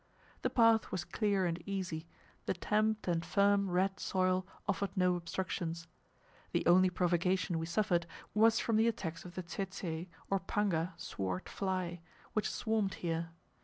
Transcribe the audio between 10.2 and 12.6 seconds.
or panga (sword) fly, which